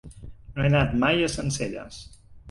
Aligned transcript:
No 0.53 0.63
he 0.63 0.69
anat 0.69 0.95
mai 1.03 1.21
a 1.25 1.27
Sencelles. 1.33 2.01